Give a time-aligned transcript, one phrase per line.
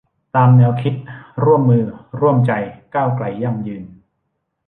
[0.35, 0.93] ตามแนวคิด
[1.43, 1.83] ร่วมมือ
[2.19, 2.51] ร่วมใจ
[2.95, 3.83] ก้าวไกล ยั่งยืน